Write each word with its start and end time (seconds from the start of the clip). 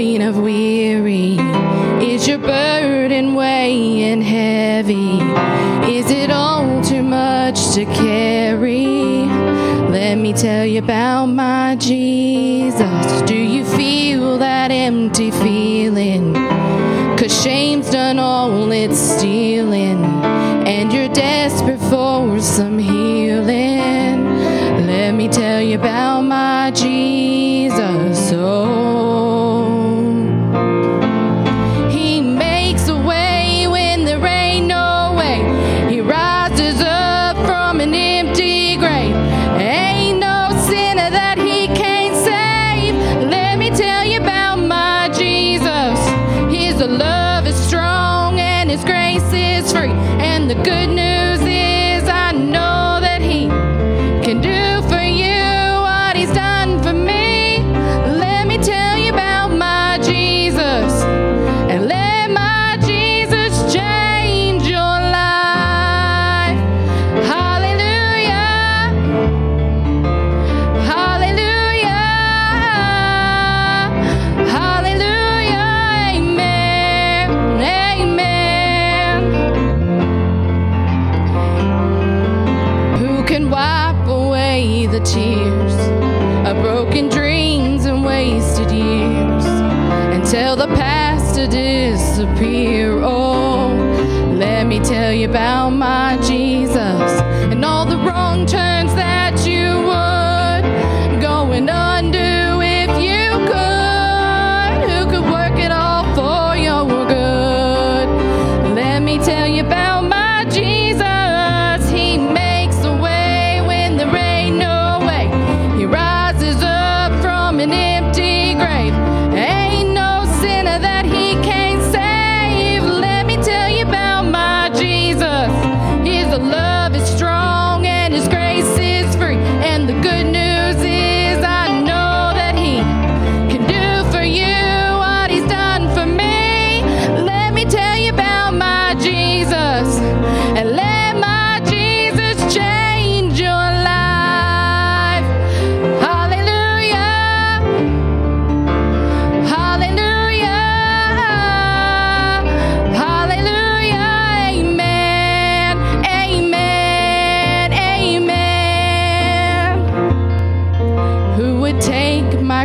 point 0.00 0.22
of 0.22 0.38
weary? 0.38 1.36
Is 2.00 2.26
your 2.26 2.38
burden 2.38 3.34
weighing 3.34 4.22
heavy? 4.22 5.18
Is 5.94 6.10
it 6.10 6.30
all 6.30 6.82
too 6.82 7.02
much 7.02 7.74
to 7.74 7.84
carry? 7.84 8.86
Let 9.96 10.16
me 10.16 10.32
tell 10.32 10.64
you 10.64 10.78
about 10.78 11.26
my 11.26 11.76
Jesus. 11.78 13.22
Do 13.26 13.36
you 13.36 13.62
feel 13.76 14.38
that 14.38 14.70
empty 14.70 15.30
feeling? 15.30 16.32
Cause 17.18 17.42
shame's 17.42 17.90
done 17.90 18.18
all 18.18 18.72
it's 18.72 18.98
stealing, 18.98 20.02
and 20.66 20.90
you're 20.94 21.12
desperate 21.12 21.82
for 21.90 22.40
some 22.40 22.78
healing. 22.78 24.18
Let 24.86 25.12
me 25.12 25.28
tell 25.28 25.60
you 25.60 25.78
about 25.78 26.22
my 26.22 26.70
Jesus. 26.70 27.19
the 85.00 85.06
tears 85.06 85.74
of 86.46 86.62
broken 86.62 87.08
dreams 87.08 87.86
and 87.86 88.04
wasted 88.04 88.70
years 88.70 89.44
until 90.14 90.56
the 90.56 90.66
past 90.68 91.34
to 91.34 91.46
disappear. 91.46 92.98
Oh, 93.02 93.68
let 94.36 94.66
me 94.66 94.78
tell 94.80 95.12
you 95.12 95.28
about 95.28 95.70
my 95.70 96.18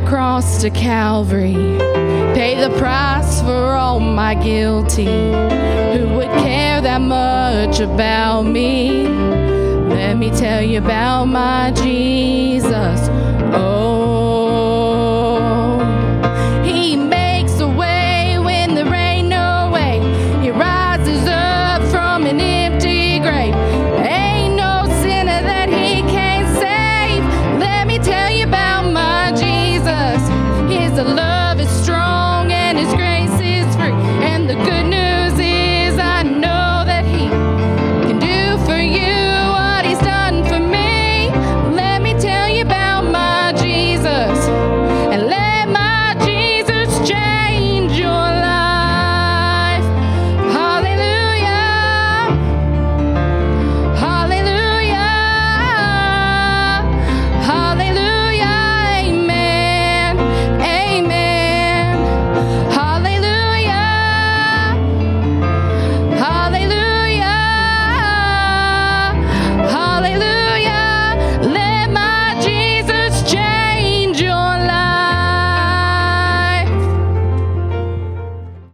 cross 0.06 0.62
to 0.62 0.70
Calvary, 0.70 1.54
pay 2.34 2.56
the 2.60 2.76
price 2.78 3.42
for 3.42 3.74
all 3.74 4.00
my 4.00 4.36
guilty. 4.36 5.06
Who 5.06 6.16
would 6.16 6.30
care 6.44 6.82
that 6.82 7.02
much 7.02 7.80
about 7.80 8.44
me? 8.44 9.08
Let 9.08 10.18
me 10.18 10.30
tell 10.30 10.62
you 10.62 10.80
about 10.80 11.26
my 11.26 11.72
Jesus. 11.72 13.10
Oh. 13.54 13.85